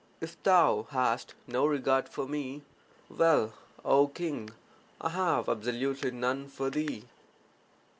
[0.19, 2.63] If thou hast no regard for me,
[3.07, 3.53] well,
[3.85, 4.49] O king,
[4.99, 7.05] I have absolutely none for thee.